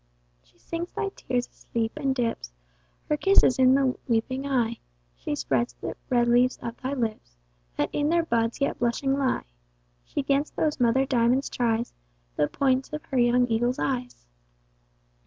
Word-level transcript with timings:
She 0.41 0.57
sings 0.57 0.91
thy 0.93 1.09
tears 1.15 1.47
asleep, 1.47 1.91
and 1.95 2.15
dips 2.15 2.51
Her 3.07 3.17
kisses 3.17 3.59
in 3.59 3.75
thy 3.75 3.93
weeping 4.07 4.47
eye, 4.47 4.79
She 5.15 5.35
spreads 5.35 5.73
the 5.75 5.93
red 6.09 6.27
leaves 6.27 6.57
of 6.59 6.75
thy 6.81 6.93
lips, 6.95 7.37
That 7.77 7.91
in 7.93 8.09
their 8.09 8.23
buds 8.23 8.59
yet 8.61 8.79
blushing 8.79 9.13
lie. 9.15 9.45
She 10.03 10.23
'gainst 10.23 10.55
those 10.55 10.79
mother 10.79 11.05
diamonds 11.05 11.49
tries 11.51 11.93
The 12.35 12.47
points 12.47 12.91
of 12.91 13.05
her 13.11 13.19
young 13.19 13.45
eagle's 13.47 13.77
eyes. 13.77 14.25